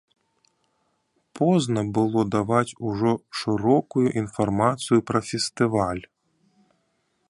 Позна 1.39 1.81
было 1.99 2.21
даваць 2.37 2.75
ужо 2.91 3.11
шырокую 3.43 4.07
інфармацыю 4.23 4.99
пра 5.13 5.19
фестываль. 5.31 6.03